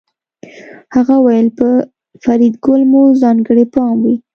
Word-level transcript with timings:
هغه 0.95 1.13
وویل 1.17 1.47
په 1.59 1.67
فریدګل 2.23 2.81
مو 2.91 3.01
ځانګړی 3.21 3.65
پام 3.73 3.95
وي 4.05 4.15